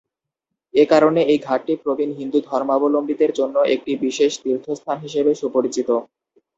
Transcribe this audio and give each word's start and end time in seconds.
একারণে 0.73 1.21
এই 1.25 1.39
ঘাটটি 1.39 1.73
প্রবীন 1.83 2.11
হিন্দু 2.19 2.39
ধর্মাবলম্বীদের 2.49 3.31
জন্য 3.39 3.55
একটি 3.75 3.91
বিশেষ 4.05 4.31
তীর্থস্থান 4.43 4.97
হিসেবে 5.05 5.31
সুপরিচিত। 5.41 5.89